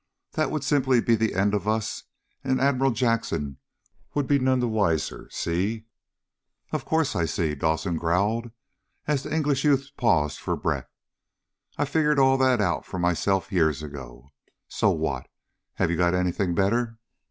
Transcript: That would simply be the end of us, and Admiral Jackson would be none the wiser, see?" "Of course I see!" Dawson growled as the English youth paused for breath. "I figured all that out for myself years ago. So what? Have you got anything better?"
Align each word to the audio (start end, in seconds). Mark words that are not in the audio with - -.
That 0.31 0.49
would 0.49 0.63
simply 0.63 0.99
be 0.99 1.13
the 1.13 1.35
end 1.35 1.53
of 1.53 1.67
us, 1.67 2.05
and 2.43 2.59
Admiral 2.59 2.89
Jackson 2.89 3.57
would 4.15 4.25
be 4.25 4.39
none 4.39 4.59
the 4.59 4.67
wiser, 4.67 5.29
see?" 5.29 5.85
"Of 6.71 6.85
course 6.85 7.15
I 7.15 7.25
see!" 7.25 7.53
Dawson 7.53 7.97
growled 7.97 8.49
as 9.05 9.21
the 9.21 9.31
English 9.31 9.63
youth 9.63 9.91
paused 9.97 10.39
for 10.39 10.55
breath. 10.55 10.89
"I 11.77 11.85
figured 11.85 12.17
all 12.17 12.39
that 12.39 12.59
out 12.59 12.83
for 12.83 12.97
myself 12.97 13.51
years 13.51 13.83
ago. 13.83 14.31
So 14.67 14.89
what? 14.89 15.27
Have 15.75 15.91
you 15.91 15.97
got 15.97 16.15
anything 16.15 16.55
better?" 16.55 16.97